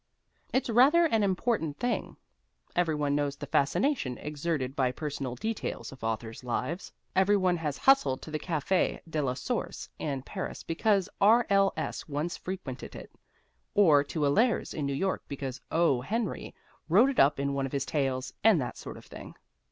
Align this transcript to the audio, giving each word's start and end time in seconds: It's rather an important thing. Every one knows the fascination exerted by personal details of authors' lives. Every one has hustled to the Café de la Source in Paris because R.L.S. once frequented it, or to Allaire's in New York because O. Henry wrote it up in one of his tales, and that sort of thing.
It's 0.51 0.67
rather 0.67 1.05
an 1.05 1.21
important 1.21 1.77
thing. 1.77 2.17
Every 2.75 2.95
one 2.95 3.13
knows 3.13 3.35
the 3.35 3.45
fascination 3.45 4.17
exerted 4.17 4.75
by 4.75 4.91
personal 4.91 5.35
details 5.35 5.91
of 5.91 6.03
authors' 6.03 6.43
lives. 6.43 6.91
Every 7.15 7.37
one 7.37 7.57
has 7.57 7.77
hustled 7.77 8.19
to 8.23 8.31
the 8.31 8.39
Café 8.39 9.01
de 9.07 9.21
la 9.21 9.35
Source 9.35 9.89
in 9.99 10.23
Paris 10.23 10.63
because 10.63 11.07
R.L.S. 11.21 12.09
once 12.09 12.35
frequented 12.35 12.95
it, 12.95 13.11
or 13.75 14.03
to 14.05 14.25
Allaire's 14.25 14.73
in 14.73 14.87
New 14.87 14.93
York 14.95 15.21
because 15.27 15.61
O. 15.69 16.01
Henry 16.01 16.55
wrote 16.89 17.11
it 17.11 17.19
up 17.19 17.39
in 17.39 17.53
one 17.53 17.67
of 17.67 17.71
his 17.71 17.85
tales, 17.85 18.33
and 18.43 18.59
that 18.59 18.77
sort 18.77 18.97
of 18.97 19.05
thing. 19.05 19.35